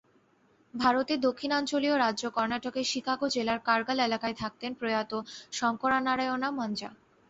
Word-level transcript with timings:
ভারতের 0.73 1.19
দক্ষিণাঞ্চলীয় 1.21 1.95
রাজ্য 1.97 2.23
কর্ণাটকের 2.29 2.85
শিকোগা 2.85 3.27
জেলার 3.35 3.59
কারগাল 3.67 3.97
এলাকায় 3.99 4.35
থাকতেন 4.35 4.71
প্রয়াত 4.73 5.11
শংকরানারায়ণা 5.51 6.49
মাঞ্জা। 6.51 6.89